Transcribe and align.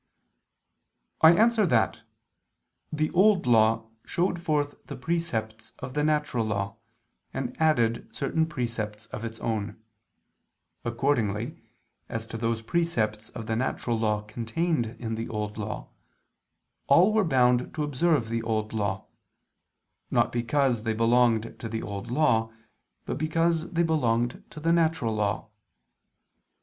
I 1.21 1.33
answer 1.37 1.67
that, 1.67 2.01
The 2.91 3.11
Old 3.11 3.45
Law 3.45 3.91
showed 4.03 4.41
forth 4.41 4.73
the 4.87 4.95
precepts 4.95 5.73
of 5.77 5.93
the 5.93 6.03
natural 6.03 6.43
law, 6.47 6.77
and 7.35 7.55
added 7.61 8.09
certain 8.11 8.47
precepts 8.47 9.05
of 9.13 9.23
its 9.23 9.39
own. 9.41 9.79
Accordingly, 10.83 11.61
as 12.09 12.25
to 12.25 12.37
those 12.37 12.63
precepts 12.63 13.29
of 13.29 13.45
the 13.45 13.55
natural 13.55 13.95
law 13.95 14.23
contained 14.23 14.95
in 14.97 15.13
the 15.13 15.29
Old 15.29 15.55
Law, 15.55 15.89
all 16.87 17.13
were 17.13 17.23
bound 17.23 17.71
to 17.75 17.83
observe 17.83 18.27
the 18.29 18.41
Old 18.41 18.73
Law; 18.73 19.05
not 20.09 20.31
because 20.31 20.81
they 20.81 20.93
belonged 20.93 21.59
to 21.59 21.69
the 21.69 21.83
Old 21.83 22.09
Law, 22.09 22.51
but 23.05 23.19
because 23.19 23.73
they 23.73 23.83
belonged 23.83 24.43
to 24.49 24.59
the 24.59 24.73
natural 24.73 25.13
law. 25.13 25.49